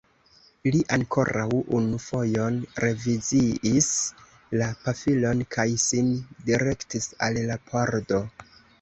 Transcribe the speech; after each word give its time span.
Li 0.75 0.79
ankoraŭ 0.95 1.45
unu 1.79 1.99
fojon 2.05 2.57
reviziis 2.85 3.91
la 4.63 4.73
pafilon 4.89 5.47
kaj 5.59 5.69
sin 5.87 6.13
direktis 6.53 7.11
al 7.29 7.43
la 7.53 7.65
pordo. 7.73 8.29